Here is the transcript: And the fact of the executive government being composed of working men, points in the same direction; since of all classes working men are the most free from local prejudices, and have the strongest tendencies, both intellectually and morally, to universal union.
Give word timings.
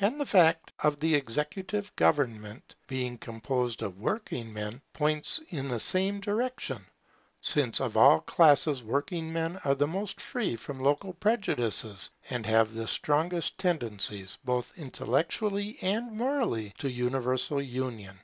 And 0.00 0.18
the 0.18 0.24
fact 0.24 0.72
of 0.82 0.98
the 0.98 1.14
executive 1.14 1.94
government 1.96 2.74
being 2.88 3.18
composed 3.18 3.82
of 3.82 3.98
working 3.98 4.50
men, 4.50 4.80
points 4.94 5.40
in 5.50 5.68
the 5.68 5.78
same 5.78 6.20
direction; 6.20 6.78
since 7.42 7.78
of 7.78 7.94
all 7.94 8.20
classes 8.20 8.82
working 8.82 9.30
men 9.30 9.58
are 9.66 9.74
the 9.74 9.86
most 9.86 10.22
free 10.22 10.56
from 10.56 10.80
local 10.80 11.12
prejudices, 11.12 12.08
and 12.30 12.46
have 12.46 12.72
the 12.72 12.88
strongest 12.88 13.58
tendencies, 13.58 14.38
both 14.42 14.72
intellectually 14.78 15.76
and 15.82 16.12
morally, 16.12 16.72
to 16.78 16.90
universal 16.90 17.60
union. 17.60 18.16